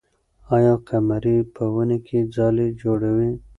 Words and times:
آیا 0.55 0.73
قمري 0.87 1.37
په 1.55 1.63
ونې 1.73 1.97
کې 2.07 2.19
ځالۍ 2.35 2.69
جوړوي؟ 2.81 3.31